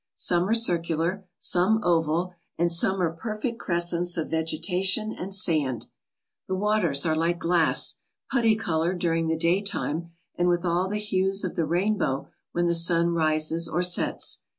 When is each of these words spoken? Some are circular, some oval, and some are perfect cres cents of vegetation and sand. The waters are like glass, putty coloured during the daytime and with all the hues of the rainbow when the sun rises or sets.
Some 0.15 0.49
are 0.49 0.55
circular, 0.55 1.25
some 1.37 1.79
oval, 1.83 2.33
and 2.57 2.71
some 2.71 2.99
are 3.03 3.11
perfect 3.11 3.59
cres 3.59 3.91
cents 3.91 4.17
of 4.17 4.31
vegetation 4.31 5.11
and 5.13 5.31
sand. 5.31 5.85
The 6.47 6.55
waters 6.55 7.05
are 7.05 7.15
like 7.15 7.37
glass, 7.37 7.97
putty 8.31 8.55
coloured 8.55 8.97
during 8.97 9.27
the 9.27 9.37
daytime 9.37 10.09
and 10.35 10.47
with 10.49 10.65
all 10.65 10.87
the 10.87 10.97
hues 10.97 11.43
of 11.43 11.55
the 11.55 11.65
rainbow 11.67 12.29
when 12.51 12.65
the 12.65 12.73
sun 12.73 13.09
rises 13.09 13.69
or 13.69 13.83
sets. 13.83 14.39